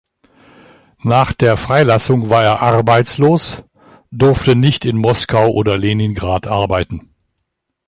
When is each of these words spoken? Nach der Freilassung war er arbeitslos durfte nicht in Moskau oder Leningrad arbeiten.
Nach 1.03 1.31
der 1.31 1.57
Freilassung 1.57 2.29
war 2.31 2.43
er 2.43 2.59
arbeitslos 2.63 3.61
durfte 4.09 4.55
nicht 4.55 4.83
in 4.83 4.97
Moskau 4.97 5.51
oder 5.51 5.77
Leningrad 5.77 6.47
arbeiten. 6.47 7.13